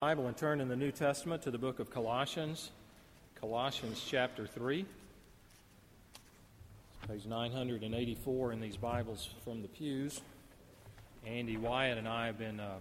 [0.00, 2.70] Bible and turn in the New Testament to the book of Colossians,
[3.34, 4.86] Colossians chapter 3.
[7.08, 10.20] Page 984 in these Bibles from the pews.
[11.26, 12.76] Andy Wyatt and I have been a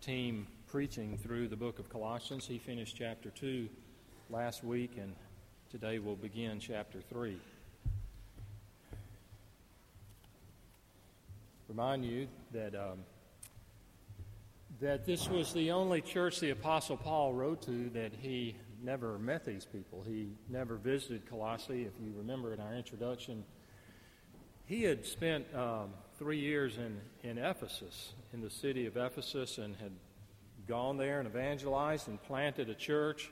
[0.00, 2.46] team preaching through the book of Colossians.
[2.46, 3.68] He finished chapter 2
[4.30, 5.12] last week, and
[5.72, 7.36] today we'll begin chapter 3.
[11.68, 12.76] Remind you that.
[12.76, 13.00] Um,
[14.80, 19.44] that this was the only church the Apostle Paul wrote to that he never met
[19.44, 20.02] these people.
[20.06, 21.82] He never visited Colossae.
[21.82, 23.44] If you remember in our introduction,
[24.64, 26.98] he had spent um, three years in,
[27.28, 29.92] in Ephesus, in the city of Ephesus, and had
[30.66, 33.30] gone there and evangelized and planted a church.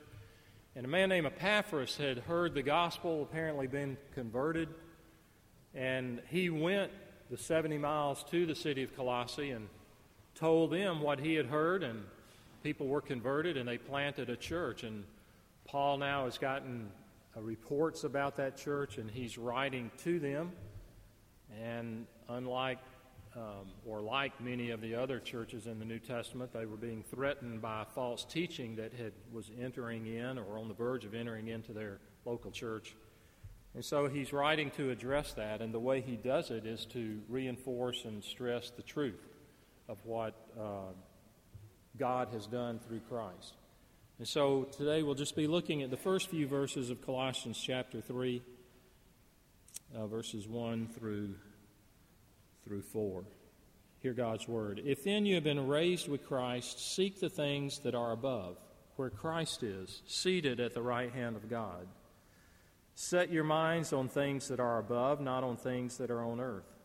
[0.75, 4.69] And a man named Epaphras had heard the gospel, apparently been converted,
[5.73, 6.91] and he went
[7.31, 9.67] the 70 miles to the city of Colossae and
[10.39, 12.01] told them what he had heard, and
[12.63, 14.83] people were converted and they planted a church.
[14.83, 15.03] And
[15.65, 16.89] Paul now has gotten
[17.35, 20.51] uh, reports about that church and he's writing to them.
[21.61, 22.79] And unlike
[23.35, 27.03] um, or like many of the other churches in the New Testament, they were being
[27.03, 31.47] threatened by false teaching that had was entering in or on the verge of entering
[31.47, 32.95] into their local church.
[33.75, 37.21] And so he's writing to address that, and the way he does it is to
[37.29, 39.21] reinforce and stress the truth
[39.89, 40.93] of what uh,
[41.97, 43.55] God has done through Christ.
[44.19, 47.99] And so today we'll just be looking at the first few verses of Colossians chapter
[47.99, 48.41] 3,
[49.97, 51.33] uh, verses 1 through,
[52.63, 53.23] through 4.
[54.01, 54.81] Hear God's word.
[54.85, 58.57] If then you have been raised with Christ, seek the things that are above,
[58.95, 61.87] where Christ is, seated at the right hand of God.
[62.93, 66.78] Set your minds on things that are above, not on things that are on earth.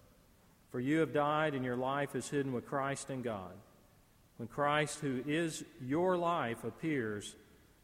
[0.74, 3.52] For you have died, and your life is hidden with Christ in God.
[4.38, 7.36] When Christ, who is your life, appears,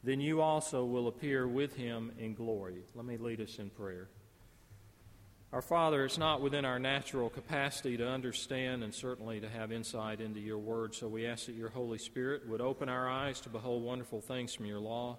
[0.02, 2.82] then you also will appear with him in glory.
[2.96, 4.08] Let me lead us in prayer.
[5.52, 10.20] Our Father, it's not within our natural capacity to understand and certainly to have insight
[10.20, 13.50] into your word, so we ask that your Holy Spirit would open our eyes to
[13.50, 15.16] behold wonderful things from your law.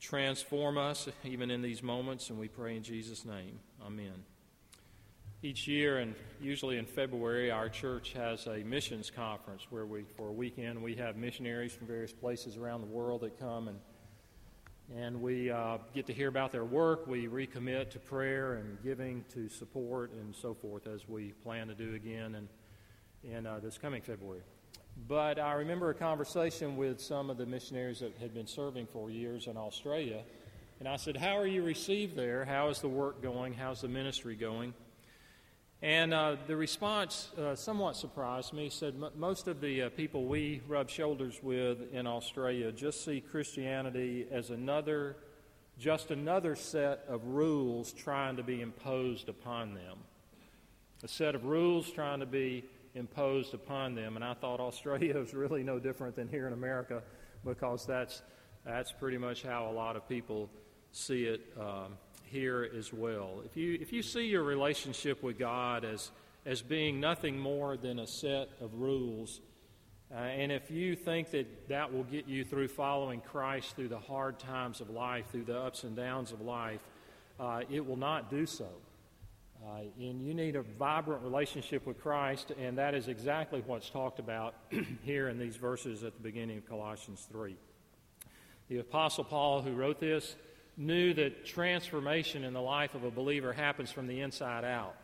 [0.00, 3.60] Transform us even in these moments, and we pray in Jesus' name.
[3.84, 4.24] Amen.
[5.40, 10.30] Each year, and usually in February, our church has a missions conference where we, for
[10.30, 13.78] a weekend, we have missionaries from various places around the world that come and
[14.96, 17.06] and we uh, get to hear about their work.
[17.06, 21.74] We recommit to prayer and giving to support and so forth as we plan to
[21.74, 22.34] do again
[23.22, 24.40] in, in uh, this coming February.
[25.06, 29.10] But I remember a conversation with some of the missionaries that had been serving for
[29.10, 30.22] years in Australia.
[30.80, 32.46] And I said, How are you received there?
[32.46, 33.52] How is the work going?
[33.52, 34.72] How's the ministry going?
[35.80, 38.68] And uh, the response uh, somewhat surprised me.
[38.68, 44.26] Said most of the uh, people we rub shoulders with in Australia just see Christianity
[44.32, 45.16] as another,
[45.78, 49.98] just another set of rules trying to be imposed upon them.
[51.04, 52.64] A set of rules trying to be
[52.96, 54.16] imposed upon them.
[54.16, 57.04] And I thought Australia was really no different than here in America
[57.44, 58.22] because that's,
[58.66, 60.50] that's pretty much how a lot of people
[60.90, 61.40] see it.
[61.56, 61.96] Um,
[62.30, 63.42] here as well.
[63.44, 66.10] If you, if you see your relationship with God as,
[66.46, 69.40] as being nothing more than a set of rules,
[70.14, 73.98] uh, and if you think that that will get you through following Christ through the
[73.98, 76.80] hard times of life, through the ups and downs of life,
[77.38, 78.68] uh, it will not do so.
[79.66, 84.18] Uh, and you need a vibrant relationship with Christ, and that is exactly what's talked
[84.18, 84.54] about
[85.02, 87.56] here in these verses at the beginning of Colossians 3.
[88.68, 90.36] The Apostle Paul, who wrote this,
[90.78, 94.94] knew that transformation in the life of a believer happens from the inside out.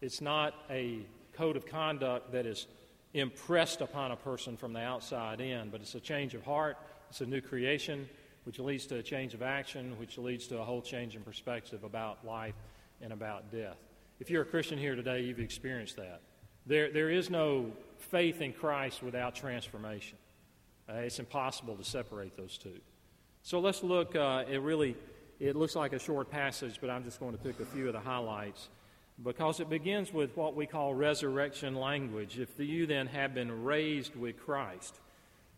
[0.00, 1.00] It's not a
[1.32, 2.66] code of conduct that is
[3.14, 6.76] impressed upon a person from the outside in, but it's a change of heart,
[7.10, 8.08] it's a new creation,
[8.44, 11.82] which leads to a change of action, which leads to a whole change in perspective
[11.82, 12.54] about life
[13.00, 13.76] and about death.
[14.20, 16.20] If you're a Christian here today, you've experienced that.
[16.66, 20.18] There, there is no faith in Christ without transformation.
[20.88, 22.78] Uh, it's impossible to separate those two.
[23.42, 24.96] So let's look uh, at really
[25.40, 27.92] it looks like a short passage, but I'm just going to pick a few of
[27.92, 28.68] the highlights
[29.22, 32.38] because it begins with what we call resurrection language.
[32.38, 34.98] If you then have been raised with Christ,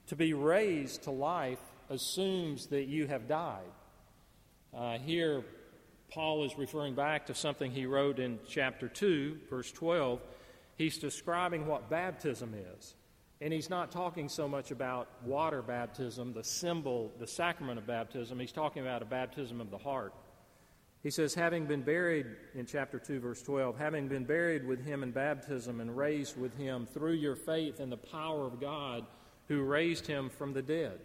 [0.08, 3.64] to be raised to life assumes that you have died.
[4.76, 5.44] Uh, here,
[6.10, 10.20] Paul is referring back to something he wrote in chapter 2, verse 12.
[10.76, 12.94] He's describing what baptism is.
[13.40, 18.40] And he's not talking so much about water baptism, the symbol, the sacrament of baptism.
[18.40, 20.14] He's talking about a baptism of the heart.
[21.02, 25.02] He says, having been buried, in chapter 2, verse 12, having been buried with him
[25.02, 29.04] in baptism and raised with him through your faith in the power of God
[29.48, 30.98] who raised him from the dead.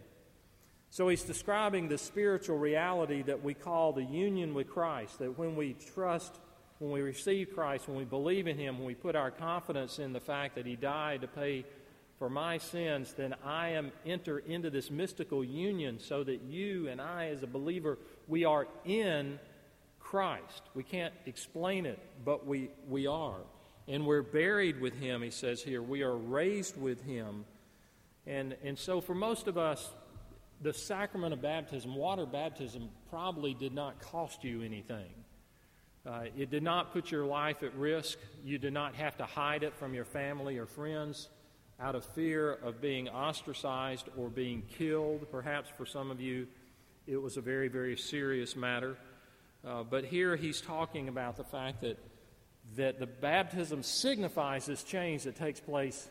[0.90, 5.54] So he's describing the spiritual reality that we call the union with Christ, that when
[5.54, 6.34] we trust,
[6.80, 10.12] when we receive Christ, when we believe in him, when we put our confidence in
[10.12, 11.64] the fact that he died to pay
[12.22, 17.00] for my sins, then I am enter into this mystical union so that you and
[17.00, 17.98] I as a believer,
[18.28, 19.40] we are in
[19.98, 20.62] Christ.
[20.72, 23.40] We can't explain it, but we, we are.
[23.88, 25.82] And we're buried with him, he says here.
[25.82, 27.44] We are raised with him.
[28.24, 29.90] And, and so for most of us,
[30.60, 35.10] the sacrament of baptism, water baptism, probably did not cost you anything.
[36.06, 38.16] Uh, it did not put your life at risk.
[38.44, 41.28] You did not have to hide it from your family or friends
[41.82, 45.26] out of fear of being ostracized or being killed.
[45.32, 46.46] Perhaps for some of you,
[47.08, 48.96] it was a very, very serious matter.
[49.66, 51.98] Uh, but here he's talking about the fact that,
[52.76, 56.08] that the baptism signifies this change that takes place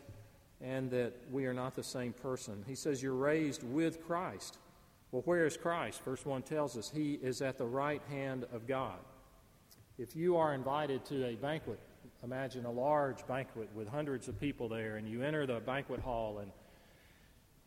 [0.60, 2.62] and that we are not the same person.
[2.66, 4.58] He says, You're raised with Christ.
[5.10, 6.02] Well, where is Christ?
[6.04, 8.98] Verse 1 tells us He is at the right hand of God.
[9.98, 11.80] If you are invited to a banquet,
[12.22, 16.38] imagine a large banquet with hundreds of people there, and you enter the banquet hall,
[16.38, 16.50] and,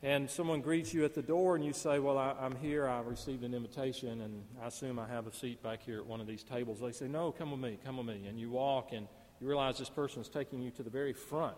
[0.02, 3.00] and someone greets you at the door, and you say, Well, I, am here, I
[3.02, 6.28] received an invitation, and I assume I have a seat back here at one of
[6.28, 6.80] these tables.
[6.80, 8.26] They say, No, come with me, come with me.
[8.28, 9.08] And you walk, and
[9.40, 11.56] you realize this person is taking you to the very front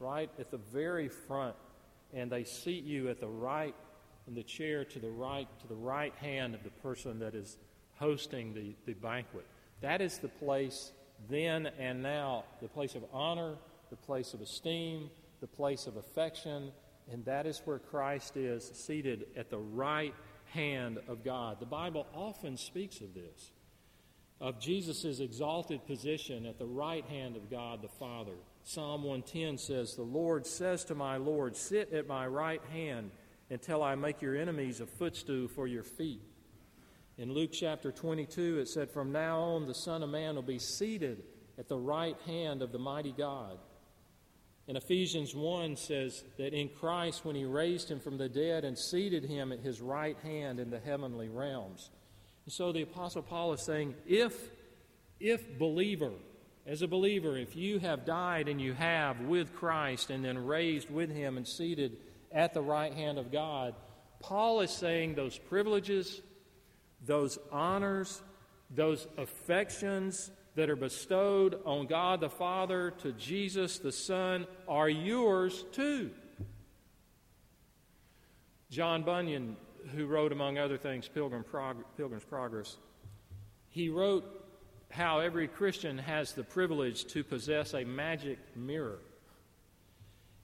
[0.00, 1.54] right at the very front,
[2.12, 3.74] and they seat you at the right,
[4.26, 7.58] in the chair to the right, to the right hand of the person that is
[7.96, 9.46] hosting the, the banquet.
[9.80, 10.92] That is the place
[11.28, 13.56] then and now, the place of honor,
[13.90, 16.72] the place of esteem, the place of affection,
[17.10, 20.14] and that is where Christ is seated at the right
[20.46, 21.60] hand of God.
[21.60, 23.52] The Bible often speaks of this,
[24.40, 28.34] of Jesus' exalted position at the right hand of God the Father.
[28.62, 33.10] Psalm 110 says, The Lord says to my Lord, Sit at my right hand
[33.50, 36.22] until I make your enemies a footstool for your feet.
[37.16, 40.58] In Luke chapter 22, it said, From now on, the Son of Man will be
[40.58, 41.22] seated
[41.56, 43.58] at the right hand of the mighty God.
[44.66, 48.76] And Ephesians 1 says that in Christ, when he raised him from the dead and
[48.76, 51.90] seated him at his right hand in the heavenly realms.
[52.46, 54.50] And so the Apostle Paul is saying, if,
[55.20, 56.12] if believer,
[56.66, 60.90] as a believer, if you have died and you have with Christ and then raised
[60.90, 61.98] with him and seated
[62.32, 63.74] at the right hand of God,
[64.18, 66.22] Paul is saying those privileges,
[67.06, 68.22] those honors,
[68.70, 75.64] those affections that are bestowed on God the Father to Jesus the Son are yours
[75.72, 76.10] too.
[78.70, 79.56] John Bunyan,
[79.94, 82.76] who wrote, among other things, Pilgrim Prog- Pilgrim's Progress,
[83.68, 84.24] he wrote
[84.90, 88.98] how every Christian has the privilege to possess a magic mirror.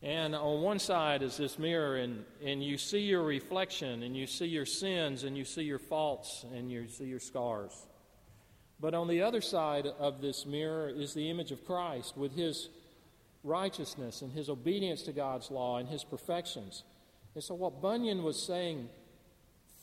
[0.02, 4.26] And on one side is this mirror, and, and you see your reflection, and you
[4.26, 7.72] see your sins, and you see your faults, and you see your scars.
[8.80, 12.70] But on the other side of this mirror is the image of Christ with his
[13.44, 16.82] righteousness and his obedience to God's law and his perfections.
[17.34, 18.88] And so, what Bunyan was saying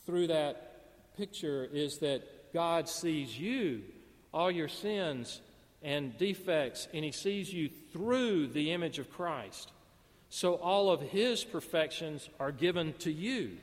[0.06, 3.84] through that picture is that God sees you
[4.34, 5.42] all your sins
[5.81, 9.72] and defects, and He sees you through the image of Christ.
[10.29, 13.57] So all of His perfections are given to you.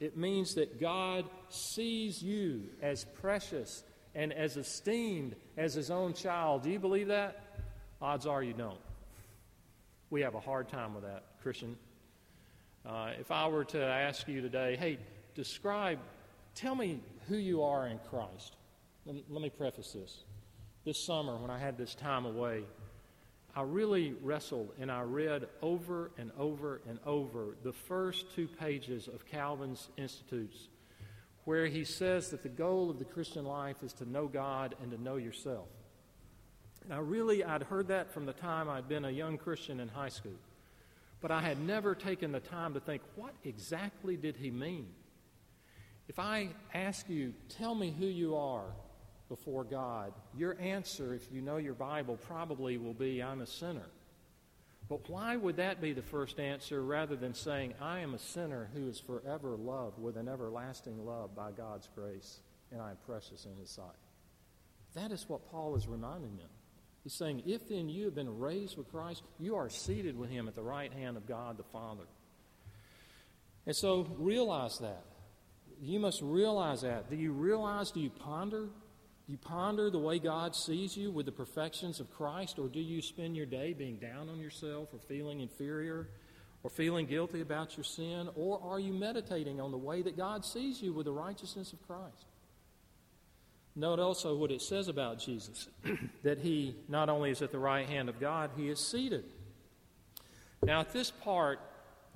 [0.00, 3.84] It means that God sees you as precious
[4.14, 6.62] and as esteemed as His own child.
[6.62, 7.40] Do you believe that?
[8.02, 8.78] Odds are you don't.
[10.10, 11.76] We have a hard time with that, Christian.
[12.84, 14.98] Uh, if I were to ask you today, hey,
[15.34, 15.98] describe,
[16.54, 18.56] tell me who you are in Christ.
[19.06, 20.24] Let me preface this.
[20.84, 22.64] This summer, when I had this time away,
[23.56, 29.06] I really wrestled and I read over and over and over the first two pages
[29.06, 30.68] of Calvin's Institutes,
[31.44, 34.90] where he says that the goal of the Christian life is to know God and
[34.90, 35.68] to know yourself.
[36.88, 40.08] Now, really, I'd heard that from the time I'd been a young Christian in high
[40.08, 40.38] school,
[41.20, 44.88] but I had never taken the time to think, what exactly did he mean?
[46.08, 48.66] If I ask you, tell me who you are,
[49.28, 53.86] before God, your answer, if you know your Bible, probably will be, I'm a sinner.
[54.88, 58.68] But why would that be the first answer rather than saying, I am a sinner
[58.74, 62.40] who is forever loved with an everlasting love by God's grace,
[62.70, 63.86] and I am precious in His sight?
[64.94, 66.48] That is what Paul is reminding them.
[67.02, 70.48] He's saying, If then you have been raised with Christ, you are seated with Him
[70.48, 72.04] at the right hand of God the Father.
[73.66, 75.04] And so realize that.
[75.80, 77.10] You must realize that.
[77.10, 78.68] Do you realize, do you ponder
[79.26, 82.80] do you ponder the way God sees you with the perfections of Christ, or do
[82.80, 86.08] you spend your day being down on yourself or feeling inferior
[86.62, 88.28] or feeling guilty about your sin?
[88.36, 91.86] Or are you meditating on the way that God sees you with the righteousness of
[91.86, 92.26] Christ?
[93.76, 95.68] Note also what it says about Jesus
[96.22, 99.24] that he not only is at the right hand of God, he is seated.
[100.62, 101.60] Now, at this part,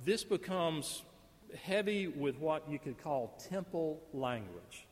[0.05, 1.03] this becomes
[1.63, 4.87] heavy with what you could call temple language.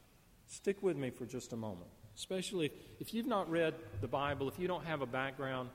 [0.48, 4.58] Stick with me for just a moment, especially if, you've not read the Bible, if
[4.58, 5.70] you don't have a background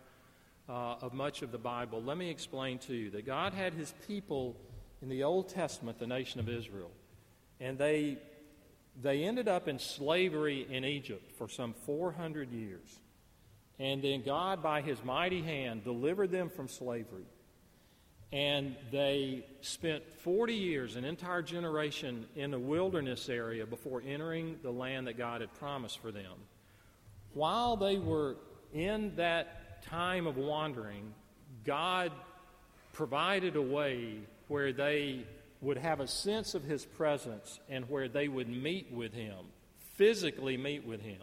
[0.68, 3.94] uh, of much of the Bible, let me explain to you that God had his
[4.08, 4.56] people
[5.00, 6.90] in the Old Testament, the nation of Israel,
[7.60, 8.18] and they,
[9.00, 12.98] they ended up in slavery in Egypt for some 400 years.
[13.78, 17.24] And then God, by his mighty hand, delivered them from slavery.
[18.32, 24.70] And they spent 40 years, an entire generation, in a wilderness area before entering the
[24.70, 26.32] land that God had promised for them.
[27.34, 28.36] While they were
[28.72, 31.12] in that time of wandering,
[31.64, 32.10] God
[32.94, 35.26] provided a way where they
[35.60, 39.36] would have a sense of His presence and where they would meet with Him,
[39.94, 41.22] physically meet with Him.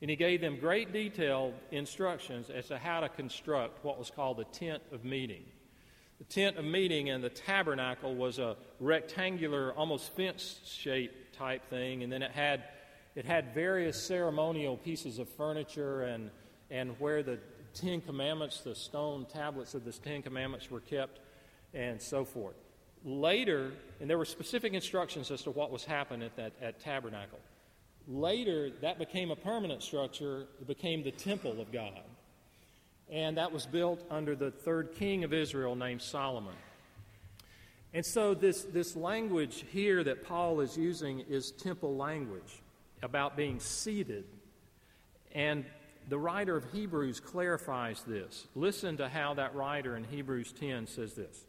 [0.00, 4.36] And He gave them great detailed instructions as to how to construct what was called
[4.36, 5.44] the tent of meeting.
[6.18, 12.02] The tent of meeting and the tabernacle was a rectangular, almost fence shaped type thing,
[12.02, 12.64] and then it had,
[13.14, 16.30] it had various ceremonial pieces of furniture and,
[16.70, 17.38] and where the
[17.74, 21.20] Ten Commandments, the stone tablets of the Ten Commandments were kept,
[21.74, 22.56] and so forth.
[23.04, 27.38] Later, and there were specific instructions as to what was happening at that at tabernacle.
[28.08, 30.46] Later, that became a permanent structure.
[30.60, 32.00] It became the temple of God
[33.10, 36.54] and that was built under the third king of Israel named Solomon.
[37.94, 42.62] And so, this, this language here that Paul is using is temple language
[43.02, 44.24] about being seated.
[45.34, 45.64] And
[46.08, 48.46] the writer of Hebrews clarifies this.
[48.54, 51.44] Listen to how that writer in Hebrews 10 says this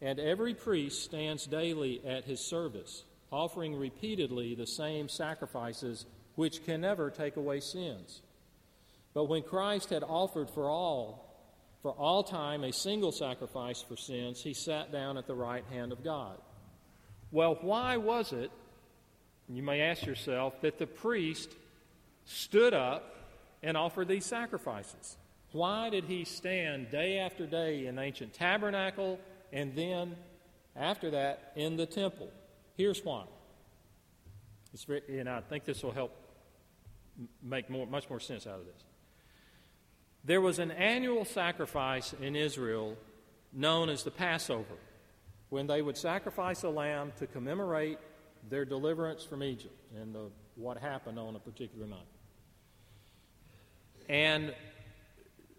[0.00, 6.80] And every priest stands daily at his service, offering repeatedly the same sacrifices which can
[6.80, 8.22] never take away sins.
[9.18, 11.26] But when Christ had offered for all,
[11.82, 15.90] for all time, a single sacrifice for sins, he sat down at the right hand
[15.90, 16.38] of God.
[17.32, 18.52] Well, why was it,
[19.48, 21.50] you may ask yourself, that the priest
[22.26, 23.12] stood up
[23.60, 25.16] and offered these sacrifices?
[25.50, 29.18] Why did he stand day after day in the ancient tabernacle
[29.52, 30.14] and then,
[30.76, 32.30] after that, in the temple?
[32.76, 33.24] Here's why.
[34.86, 36.14] Very, and I think this will help
[37.42, 38.84] make more, much more sense out of this.
[40.28, 42.98] There was an annual sacrifice in Israel
[43.50, 44.76] known as the Passover,
[45.48, 47.96] when they would sacrifice a lamb to commemorate
[48.50, 52.10] their deliverance from Egypt and the, what happened on a particular night.
[54.10, 54.54] And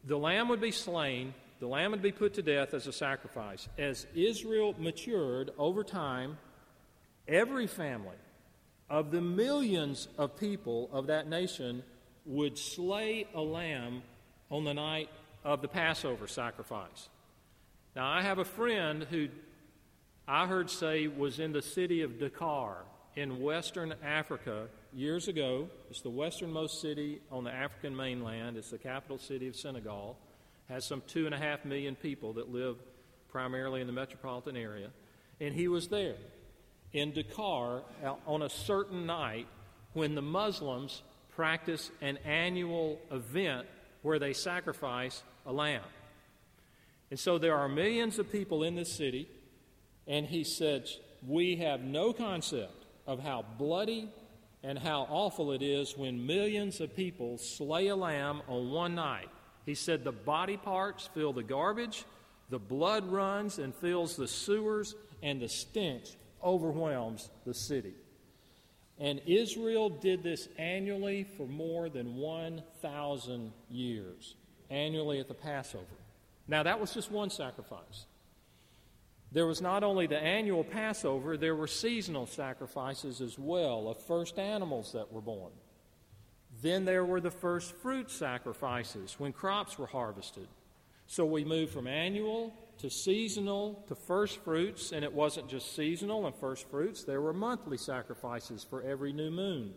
[0.03, 3.67] the lamb would be slain, the lamb would be put to death as a sacrifice.
[3.79, 6.38] As Israel matured over time,
[7.27, 8.17] every family
[8.88, 11.81] of the millions of people of that nation
[12.27, 14.03] would slay a lamb
[14.49, 15.09] on the night
[15.43, 17.09] of the Passover sacrifice.
[17.95, 19.29] Now, I have a friend who
[20.27, 22.83] I heard say was in the city of Dakar
[23.15, 25.67] in western Africa years ago.
[25.89, 28.57] It's the westernmost city on the African mainland.
[28.57, 30.17] It's the capital city of Senegal.
[30.67, 32.77] Has some two and a half million people that live
[33.29, 34.89] primarily in the metropolitan area.
[35.39, 36.15] And he was there
[36.93, 39.47] in Dakar uh, on a certain night
[39.93, 41.01] when the Muslims
[41.35, 43.67] practice an annual event
[44.01, 45.83] where they sacrifice a lamb.
[47.09, 49.27] And so there are millions of people in this city,
[50.07, 50.87] and he said,
[51.27, 54.09] We have no concept of how bloody
[54.63, 59.29] and how awful it is when millions of people slay a lamb on one night.
[59.65, 62.05] He said, The body parts fill the garbage,
[62.49, 66.09] the blood runs and fills the sewers, and the stench
[66.43, 67.93] overwhelms the city.
[68.99, 74.35] And Israel did this annually for more than 1,000 years,
[74.69, 75.85] annually at the Passover.
[76.47, 78.05] Now, that was just one sacrifice.
[79.31, 84.39] There was not only the annual Passover, there were seasonal sacrifices as well of first
[84.39, 85.51] animals that were born.
[86.61, 90.47] Then there were the first fruit sacrifices when crops were harvested.
[91.07, 96.25] So we move from annual to seasonal to first fruits, and it wasn't just seasonal
[96.25, 99.74] and first fruits, there were monthly sacrifices for every new moon.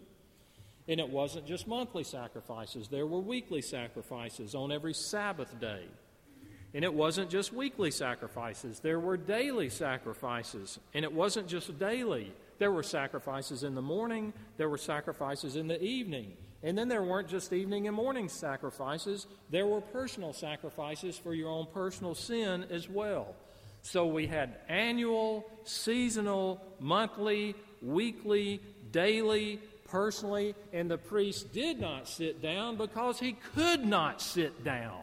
[0.88, 5.85] And it wasn't just monthly sacrifices, there were weekly sacrifices on every Sabbath day.
[6.75, 10.78] And it wasn't just weekly sacrifices, there were daily sacrifices.
[10.94, 15.66] And it wasn't just daily, there were sacrifices in the morning, there were sacrifices in
[15.66, 16.37] the evening.
[16.62, 21.50] And then there weren't just evening and morning sacrifices, there were personal sacrifices for your
[21.50, 23.35] own personal sin as well.
[23.83, 28.61] So we had annual, seasonal, monthly, weekly,
[28.92, 35.02] daily, personally, and the priest did not sit down because he could not sit down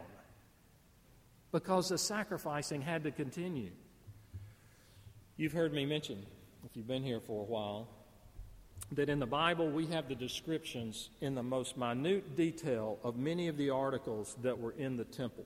[1.52, 3.72] because the sacrificing had to continue.
[5.36, 6.26] You've heard me mention,
[6.66, 7.88] if you've been here for a while,
[8.92, 13.48] that in the Bible we have the descriptions in the most minute detail of many
[13.48, 15.46] of the articles that were in the temple.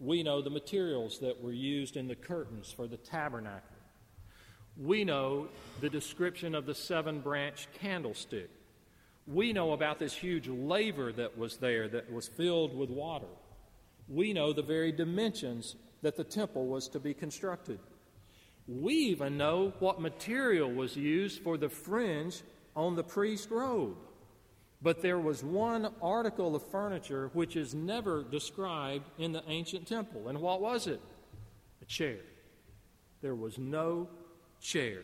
[0.00, 3.76] We know the materials that were used in the curtains for the tabernacle.
[4.76, 5.48] We know
[5.80, 8.50] the description of the seven branch candlestick.
[9.26, 13.28] We know about this huge laver that was there that was filled with water.
[14.08, 17.78] We know the very dimensions that the temple was to be constructed.
[18.66, 22.42] We even know what material was used for the fringe
[22.74, 23.96] on the priest's robe.
[24.80, 30.28] But there was one article of furniture which is never described in the ancient temple.
[30.28, 31.00] And what was it?
[31.82, 32.18] A chair.
[33.22, 34.08] There was no
[34.60, 35.00] chair.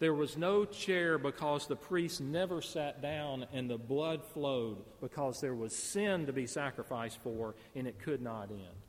[0.00, 5.40] There was no chair because the priest never sat down and the blood flowed because
[5.40, 8.80] there was sin to be sacrificed for and it could not end.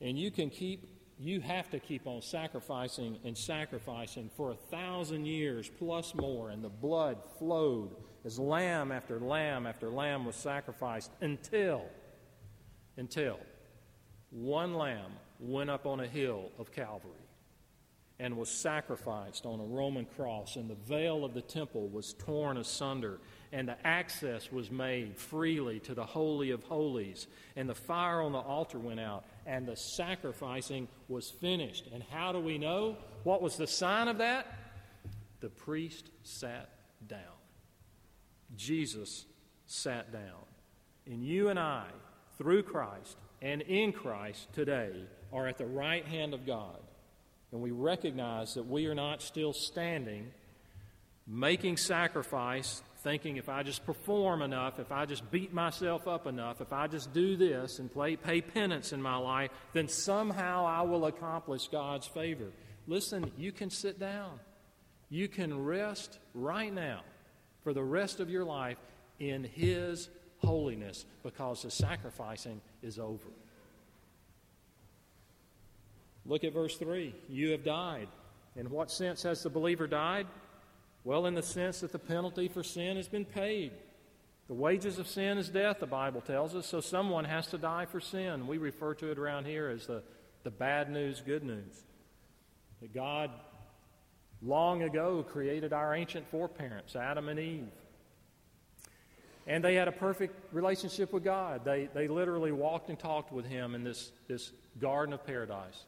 [0.00, 5.26] And you can keep you have to keep on sacrificing and sacrificing for a thousand
[5.26, 7.90] years plus more, and the blood flowed
[8.24, 11.84] as lamb after lamb after lamb was sacrificed until,
[12.96, 13.38] until
[14.30, 17.12] one lamb went up on a hill of Calvary
[18.20, 22.56] and was sacrificed on a Roman cross, and the veil of the temple was torn
[22.56, 23.20] asunder,
[23.52, 28.32] and the access was made freely to the Holy of Holies, and the fire on
[28.32, 31.88] the altar went out, and the sacrificing was finished.
[31.92, 32.96] And how do we know?
[33.24, 34.46] What was the sign of that?
[35.40, 36.68] The priest sat
[37.08, 37.18] down.
[38.56, 39.24] Jesus
[39.66, 40.46] sat down.
[41.06, 41.86] And you and I,
[42.36, 44.92] through Christ and in Christ today,
[45.32, 46.78] are at the right hand of God
[47.52, 50.30] and we recognize that we are not still standing,
[51.26, 56.60] making sacrifice, thinking if I just perform enough, if I just beat myself up enough,
[56.60, 60.82] if I just do this and play, pay penance in my life, then somehow I
[60.82, 62.52] will accomplish God's favor.
[62.86, 64.38] Listen, you can sit down.
[65.08, 67.00] You can rest right now
[67.64, 68.76] for the rest of your life
[69.18, 73.30] in His holiness because the sacrificing is over.
[76.26, 77.14] Look at verse 3.
[77.30, 78.08] You have died.
[78.54, 80.26] In what sense has the believer died?
[81.08, 83.72] Well, in the sense that the penalty for sin has been paid.
[84.46, 87.86] The wages of sin is death, the Bible tells us, so someone has to die
[87.86, 88.46] for sin.
[88.46, 90.02] We refer to it around here as the,
[90.42, 91.82] the bad news, good news.
[92.82, 93.30] That God
[94.42, 97.72] long ago created our ancient foreparents, Adam and Eve.
[99.46, 101.64] And they had a perfect relationship with God.
[101.64, 105.86] They, they literally walked and talked with Him in this, this garden of paradise.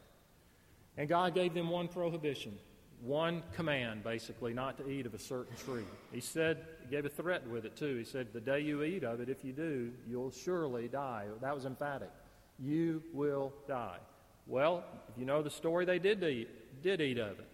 [0.97, 2.57] And God gave them one prohibition,
[3.01, 5.85] one command, basically, not to eat of a certain tree.
[6.11, 7.97] He said, he gave a threat with it too.
[7.97, 11.25] He said, The day you eat of it, if you do, you'll surely die.
[11.41, 12.11] That was emphatic.
[12.59, 13.97] You will die.
[14.45, 16.49] Well, if you know the story, they did eat,
[16.81, 17.47] did eat of it.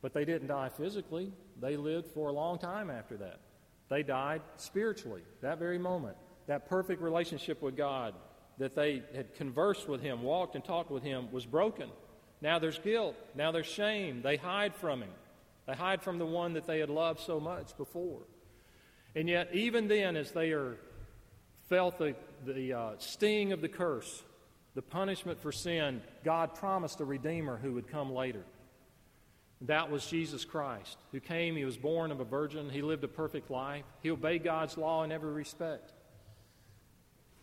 [0.00, 1.32] But they didn't die physically.
[1.60, 3.40] They lived for a long time after that.
[3.88, 6.16] They died spiritually, that very moment.
[6.46, 8.14] That perfect relationship with God
[8.58, 11.88] that they had conversed with Him, walked and talked with Him, was broken.
[12.44, 13.16] Now there's guilt.
[13.34, 14.20] Now there's shame.
[14.20, 15.10] They hide from him.
[15.66, 18.20] They hide from the one that they had loved so much before.
[19.16, 20.76] And yet, even then, as they are
[21.70, 24.22] felt the, the uh, sting of the curse,
[24.74, 28.44] the punishment for sin, God promised a Redeemer who would come later.
[29.62, 31.56] That was Jesus Christ, who came.
[31.56, 32.68] He was born of a virgin.
[32.68, 33.86] He lived a perfect life.
[34.02, 35.94] He obeyed God's law in every respect.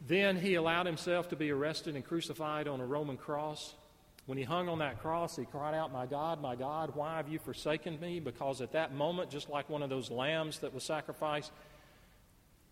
[0.06, 3.74] Then he allowed himself to be arrested and crucified on a Roman cross.
[4.32, 7.28] When he hung on that cross, he cried out, My God, my God, why have
[7.28, 8.22] you forsaken me?
[8.22, 11.52] Because at that moment, just like one of those lambs that was sacrificed,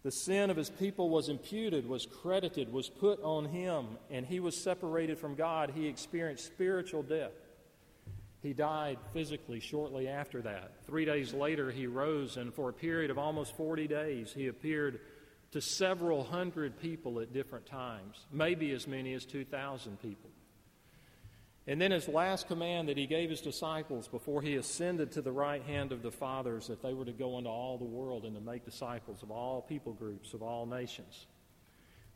[0.04, 4.40] the sin of his people was imputed, was credited, was put on him, and he
[4.40, 5.74] was separated from God.
[5.76, 7.34] He experienced spiritual death.
[8.42, 10.86] He died physically shortly after that.
[10.86, 15.02] Three days later, he rose, and for a period of almost 40 days, he appeared
[15.52, 20.29] to several hundred people at different times, maybe as many as 2,000 people.
[21.70, 25.32] And then his last command that he gave his disciples before he ascended to the
[25.32, 28.34] right hand of the fathers that they were to go into all the world and
[28.34, 31.28] to make disciples of all people groups, of all nations.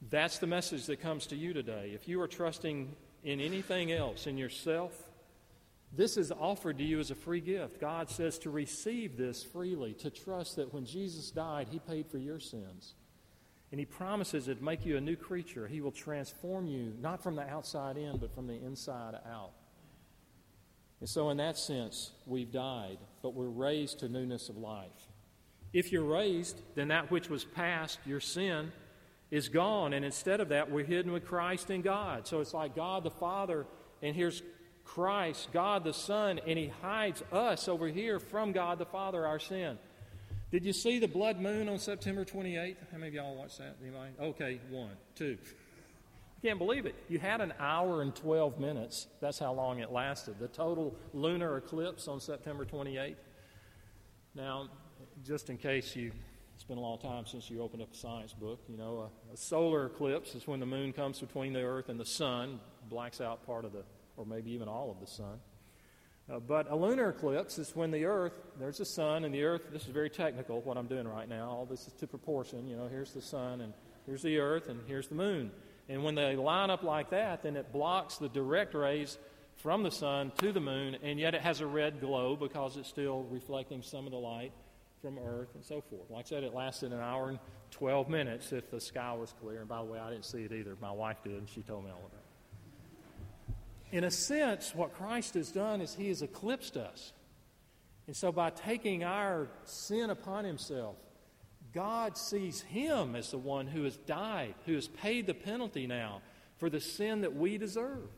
[0.10, 1.92] That's the message that comes to you today.
[1.94, 4.92] If you are trusting in anything else, in yourself,
[5.96, 7.80] this is offered to you as a free gift.
[7.80, 12.18] God says to receive this freely, to trust that when Jesus died, he paid for
[12.18, 12.96] your sins.
[13.74, 15.68] And he promises to make you a new creature.
[15.68, 19.50] He will transform you, not from the outside in, but from the inside out.
[21.00, 24.92] And so, in that sense, we've died, but we're raised to newness of life.
[25.74, 28.72] If you're raised, then that which was past, your sin,
[29.32, 29.94] is gone.
[29.94, 32.28] And instead of that, we're hidden with Christ in God.
[32.28, 33.66] So it's like God the Father,
[34.04, 34.44] and here's
[34.86, 39.40] Christ, God the Son, and He hides us over here from God the Father, our
[39.40, 39.80] sin.
[40.54, 42.76] Did you see the blood moon on September 28th?
[42.92, 43.76] How many of y'all watched that?
[43.82, 44.12] Anybody?
[44.22, 45.36] Okay, one, two.
[45.42, 46.94] I Can't believe it.
[47.10, 49.08] You had an hour and 12 minutes.
[49.20, 50.36] That's how long it lasted.
[50.38, 53.16] The total lunar eclipse on September 28th.
[54.36, 54.70] Now,
[55.26, 56.12] just in case you,
[56.54, 59.34] it's been a long time since you opened up a science book, you know, a,
[59.34, 62.60] a solar eclipse is when the moon comes between the earth and the sun,
[62.92, 63.82] blacks out part of the,
[64.18, 65.40] or maybe even all of the sun.
[66.32, 69.62] Uh, but a lunar eclipse is when the earth, there's the sun and the earth,
[69.72, 71.50] this is very technical what I'm doing right now.
[71.50, 72.68] All this is to proportion.
[72.68, 73.74] You know, here's the sun and
[74.06, 75.52] here's the earth and here's the moon.
[75.90, 79.18] And when they line up like that, then it blocks the direct rays
[79.58, 82.90] from the sun to the moon, and yet it has a red glow because it's
[82.90, 84.52] still reflecting some of the light
[85.02, 86.10] from Earth and so forth.
[86.10, 87.40] Like I said, it lasted an hour and
[87.72, 89.60] 12 minutes if the sky was clear.
[89.60, 90.78] And by the way, I didn't see it either.
[90.82, 92.23] My wife did, and she told me all about it.
[93.94, 97.14] In a sense, what Christ has done is he has eclipsed us.
[98.08, 100.96] And so by taking our sin upon himself,
[101.76, 106.24] God sees him as the one who has died, who has paid the penalty now
[106.58, 108.10] for the sin that we deserve.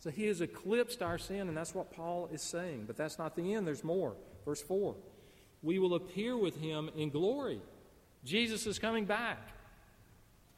[0.00, 2.84] So he has eclipsed our sin, and that's what Paul is saying.
[2.86, 4.14] But that's not the end, there's more.
[4.44, 4.94] Verse 4
[5.62, 7.62] We will appear with him in glory.
[8.24, 9.40] Jesus is coming back.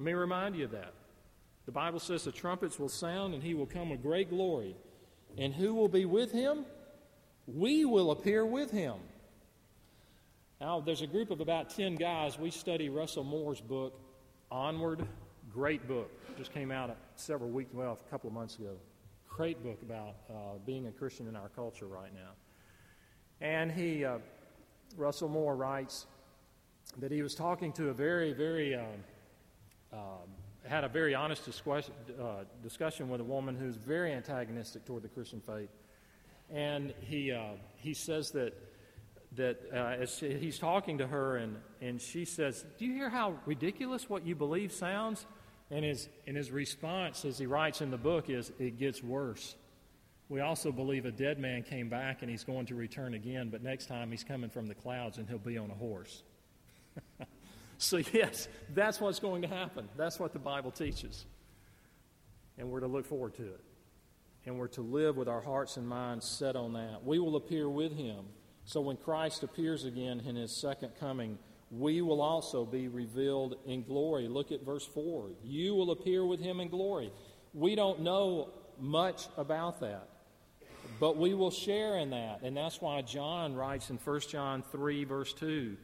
[0.00, 0.92] Let me remind you of that.
[1.70, 4.74] The Bible says the trumpets will sound, and he will come with great glory.
[5.38, 6.66] And who will be with him?
[7.46, 8.96] We will appear with him.
[10.60, 12.36] Now, there's a group of about 10 guys.
[12.36, 14.00] We study Russell Moore's book,
[14.50, 15.06] Onward.
[15.52, 16.10] Great book.
[16.36, 18.76] Just came out several weeks, well, a couple of months ago.
[19.28, 22.32] Great book about uh, being a Christian in our culture right now.
[23.40, 24.18] And he, uh,
[24.96, 26.06] Russell Moore writes
[26.98, 29.04] that he was talking to a very, very, um,
[29.92, 30.30] um,
[30.66, 35.08] had a very honest discussion, uh, discussion with a woman who's very antagonistic toward the
[35.08, 35.70] Christian faith.
[36.50, 38.54] And he, uh, he says that
[39.36, 43.34] that uh, as he's talking to her, and, and she says, Do you hear how
[43.46, 45.26] ridiculous what you believe sounds?
[45.70, 49.54] And his, and his response, as he writes in the book, is, It gets worse.
[50.28, 53.62] We also believe a dead man came back and he's going to return again, but
[53.62, 56.22] next time he's coming from the clouds and he'll be on a horse.
[57.80, 59.88] so, yes, that's what's going to happen.
[59.96, 61.26] That's what the Bible teaches.
[62.58, 63.60] And we're to look forward to it.
[64.46, 67.04] And we're to live with our hearts and minds set on that.
[67.04, 68.24] We will appear with him
[68.64, 71.38] so when Christ appears again in his second coming,
[71.70, 74.28] we will also be revealed in glory.
[74.28, 75.30] Look at verse 4.
[75.42, 77.12] You will appear with him in glory.
[77.52, 80.08] We don't know much about that,
[81.00, 82.42] but we will share in that.
[82.42, 85.76] And that's why John writes in 1 John 3, verse 2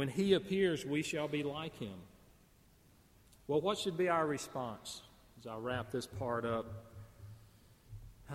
[0.00, 1.92] When he appears, we shall be like him.
[3.46, 5.02] Well, what should be our response
[5.38, 6.64] as I wrap this part up?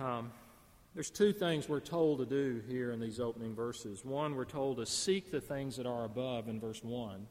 [0.00, 0.30] Um,
[0.94, 4.04] there's two things we're told to do here in these opening verses.
[4.04, 7.26] One, we're told to seek the things that are above in verse 1.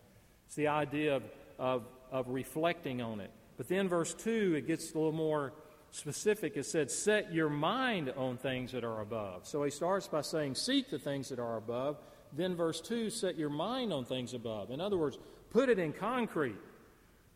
[0.47, 1.23] It's the idea of,
[1.57, 3.31] of, of reflecting on it.
[3.55, 5.53] But then, verse 2, it gets a little more
[5.91, 6.57] specific.
[6.57, 9.47] It said, Set your mind on things that are above.
[9.47, 11.99] So he starts by saying, Seek the things that are above.
[12.35, 14.69] Then, verse 2, set your mind on things above.
[14.69, 15.17] In other words,
[15.51, 16.57] put it in concrete.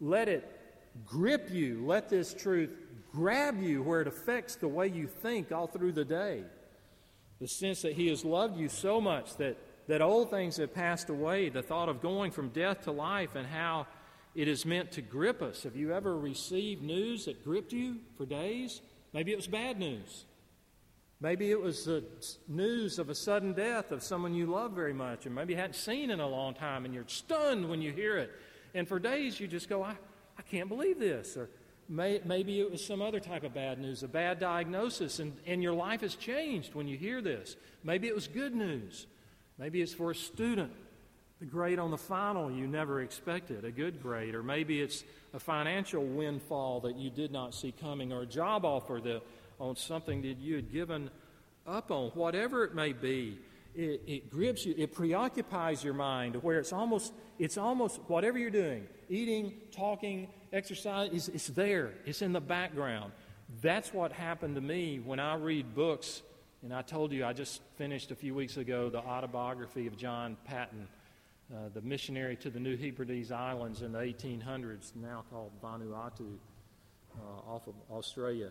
[0.02, 0.50] Let it
[1.06, 1.86] grip you.
[1.86, 2.70] Let this truth
[3.12, 6.44] grab you where it affects the way you think all through the day.
[7.40, 9.58] The sense that He has loved you so much that,
[9.88, 13.48] that old things have passed away, the thought of going from death to life, and
[13.48, 13.88] how
[14.36, 15.64] it is meant to grip us.
[15.64, 18.82] Have you ever received news that gripped you for days?
[19.14, 20.26] Maybe it was bad news.
[21.22, 22.04] Maybe it was the
[22.48, 25.76] news of a sudden death of someone you love very much, and maybe you hadn't
[25.76, 28.32] seen in a long time, and you're stunned when you hear it.
[28.74, 29.96] And for days you just go, I,
[30.38, 31.36] I can't believe this.
[31.36, 31.50] Or
[31.90, 35.62] May, maybe it was some other type of bad news, a bad diagnosis, and, and
[35.62, 37.58] your life has changed when you hear this.
[37.84, 39.08] Maybe it was good news.
[39.58, 40.72] Maybe it's for a student,
[41.40, 44.36] the grade on the final you never expected, a good grade.
[44.36, 45.04] Or maybe it's
[45.34, 49.22] a financial windfall that you did not see coming, or a job offer that,
[49.60, 51.10] on something that you had given
[51.67, 52.10] up on.
[52.10, 53.38] Whatever it may be,
[53.76, 58.38] it, it grips you, it preoccupies your mind to where it's almost, it's almost whatever
[58.38, 63.12] you're doing, eating, talking, exercise, it's, it's there, it's in the background.
[63.62, 66.22] That's what happened to me when I read books.
[66.62, 70.36] And I told you I just finished a few weeks ago the autobiography of John
[70.45, 70.88] Paton,
[71.54, 76.36] uh, the missionary to the New Hebrides Islands in the 1800s, now called Vanuatu,
[77.15, 78.50] uh, off of Australia.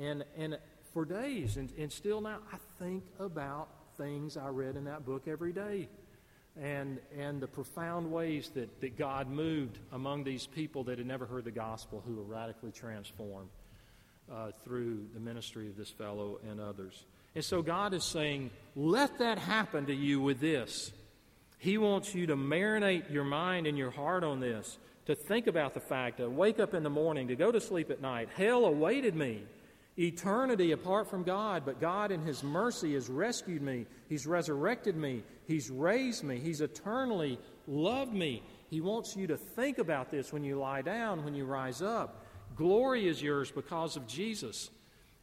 [0.00, 0.58] And, and
[0.92, 1.56] for days.
[1.56, 5.88] And, and still now, I think about things I read in that book every day
[6.60, 11.24] and, and the profound ways that, that God moved among these people that had never
[11.24, 13.48] heard the gospel who were radically transformed
[14.30, 17.04] uh, through the ministry of this fellow and others.
[17.34, 20.92] And so God is saying, let that happen to you with this.
[21.58, 25.74] He wants you to marinate your mind and your heart on this, to think about
[25.74, 28.28] the fact to wake up in the morning, to go to sleep at night.
[28.36, 29.44] Hell awaited me
[29.98, 33.86] eternity apart from God, but God in His mercy has rescued me.
[34.08, 35.22] He's resurrected me.
[35.46, 36.38] He's raised me.
[36.38, 38.42] He's eternally loved me.
[38.70, 42.24] He wants you to think about this when you lie down, when you rise up.
[42.56, 44.70] Glory is yours because of Jesus.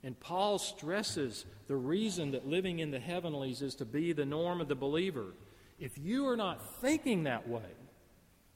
[0.03, 4.61] And Paul stresses the reason that living in the heavenlies is to be the norm
[4.61, 5.33] of the believer.
[5.79, 7.61] If you are not thinking that way,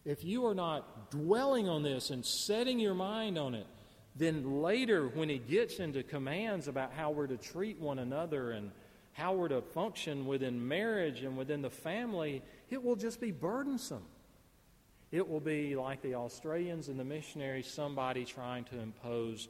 [0.06, 3.68] if you are not dwelling on this and setting your mind on it,
[4.16, 8.72] then later, when he gets into commands about how we're to treat one another and
[9.14, 14.04] how we're to function within marriage and within the family, it will just be burdensome.
[15.12, 19.48] It will be like the Australians and the missionaries, somebody trying to impose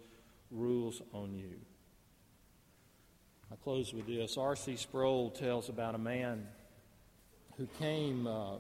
[0.52, 1.56] rules on you.
[3.52, 4.38] I close with this.
[4.38, 4.76] R.C.
[4.78, 6.48] Sproul tells about a man
[7.58, 8.56] who came, uh,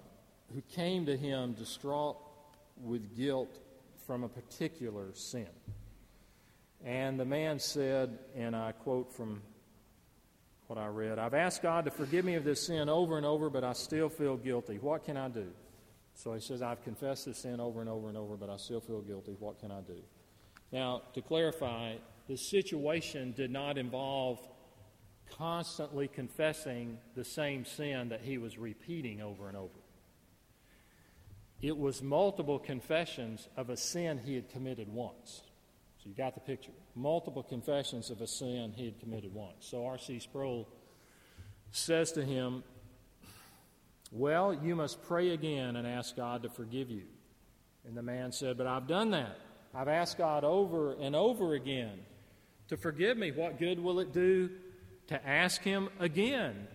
[0.53, 2.17] who came to him distraught
[2.81, 3.59] with guilt
[4.05, 5.47] from a particular sin.
[6.83, 9.41] And the man said, and I quote from
[10.67, 13.49] what I read I've asked God to forgive me of this sin over and over,
[13.49, 14.77] but I still feel guilty.
[14.77, 15.47] What can I do?
[16.15, 18.81] So he says, I've confessed this sin over and over and over, but I still
[18.81, 19.35] feel guilty.
[19.39, 19.97] What can I do?
[20.71, 21.95] Now, to clarify,
[22.27, 24.39] the situation did not involve
[25.37, 29.79] constantly confessing the same sin that he was repeating over and over.
[31.61, 35.41] It was multiple confessions of a sin he had committed once.
[36.03, 36.71] So you got the picture.
[36.95, 39.55] Multiple confessions of a sin he had committed once.
[39.59, 40.19] So R.C.
[40.19, 40.67] Sproul
[41.71, 42.63] says to him,
[44.11, 47.03] Well, you must pray again and ask God to forgive you.
[47.87, 49.39] And the man said, But I've done that.
[49.73, 51.99] I've asked God over and over again
[52.67, 53.31] to forgive me.
[53.31, 54.49] What good will it do
[55.07, 56.67] to ask Him again?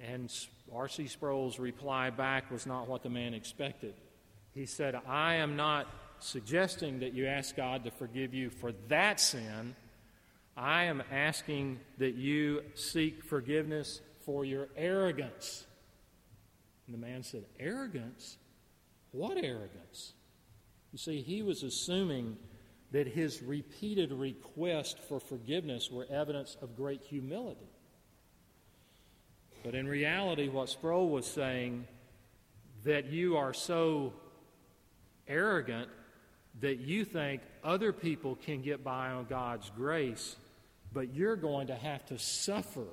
[0.00, 0.32] And
[0.72, 1.08] R.C.
[1.08, 3.94] Sproul's reply back was not what the man expected.
[4.54, 5.88] He said, I am not
[6.20, 9.74] suggesting that you ask God to forgive you for that sin.
[10.56, 15.66] I am asking that you seek forgiveness for your arrogance.
[16.86, 18.38] And the man said, Arrogance?
[19.12, 20.12] What arrogance?
[20.92, 22.36] You see, he was assuming
[22.92, 27.68] that his repeated request for forgiveness were evidence of great humility.
[29.64, 31.86] But in reality, what Sproul was saying,
[32.84, 34.12] that you are so
[35.26, 35.88] arrogant
[36.60, 40.36] that you think other people can get by on God's grace,
[40.92, 42.86] but you're going to have to suffer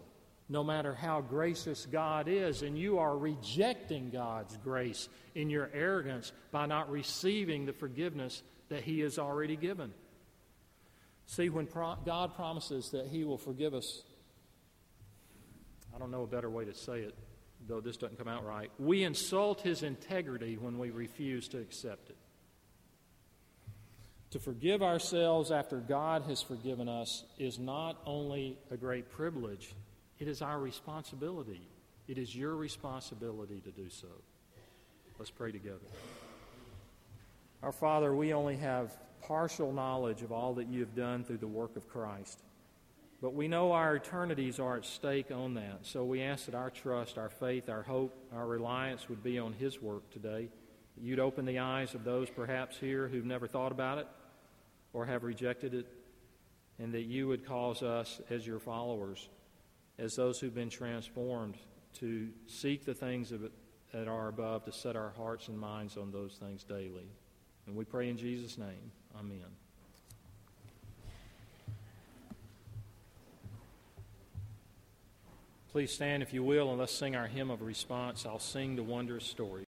[0.49, 6.31] no matter how gracious God is, and you are rejecting God's grace in your arrogance
[6.51, 9.93] by not receiving the forgiveness that He has already given.
[11.25, 14.03] See, when pro- God promises that He will forgive us,
[15.95, 17.15] I don't know a better way to say it,
[17.67, 18.69] though this doesn't come out right.
[18.77, 22.17] We insult His integrity when we refuse to accept it.
[24.33, 29.75] To forgive ourselves after God has forgiven us is not only a great privilege,
[30.17, 31.61] it is our responsibility.
[32.07, 34.07] It is your responsibility to do so.
[35.19, 35.85] Let's pray together.
[37.61, 41.45] Our Father, we only have partial knowledge of all that you have done through the
[41.45, 42.39] work of Christ.
[43.21, 45.81] But we know our eternities are at stake on that.
[45.83, 49.53] So we ask that our trust, our faith, our hope, our reliance would be on
[49.53, 50.49] His work today.
[50.99, 54.07] You'd open the eyes of those perhaps here who've never thought about it
[54.93, 55.87] or have rejected it,
[56.79, 59.29] and that you would cause us as your followers,
[59.99, 61.55] as those who've been transformed,
[61.99, 63.41] to seek the things it,
[63.91, 67.07] that are above, to set our hearts and minds on those things daily.
[67.67, 68.91] And we pray in Jesus' name.
[69.17, 69.37] Amen.
[75.71, 78.25] Please stand, if you will, and let's sing our hymn of response.
[78.25, 79.61] I'll sing the wondrous story.